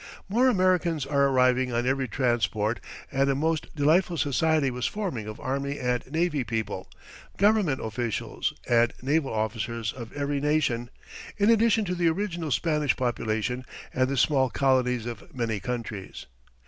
[0.27, 2.79] "More Americans were arriving on every transport,
[3.11, 6.89] and a most delightful society was forming of army and navy people,
[7.37, 10.89] government officials, and naval officers of every nation,
[11.37, 16.25] in addition to the original Spanish population and the small colonies of many countries.